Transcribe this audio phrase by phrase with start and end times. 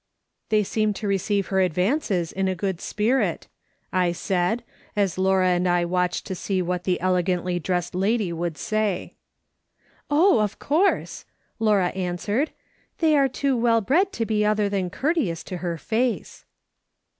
[0.49, 3.47] "TiiEY seem to receive her advances in a good spirit,"
[3.93, 4.63] I said,
[4.95, 9.13] as Laura and I watched to see what the elegantly dressed lady would say."
[10.09, 11.25] Oh, of course/'
[11.59, 12.49] Laura answered,"
[12.97, 16.45] they are too well bred to be other thau courteous to her face."